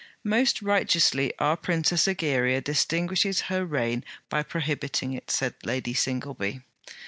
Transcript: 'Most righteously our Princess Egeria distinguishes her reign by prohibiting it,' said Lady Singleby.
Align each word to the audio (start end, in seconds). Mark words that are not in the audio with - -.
'Most 0.23 0.63
righteously 0.63 1.31
our 1.37 1.55
Princess 1.55 2.07
Egeria 2.07 2.59
distinguishes 2.59 3.41
her 3.53 3.63
reign 3.63 4.03
by 4.29 4.41
prohibiting 4.41 5.13
it,' 5.13 5.29
said 5.29 5.53
Lady 5.63 5.93
Singleby. 5.93 6.63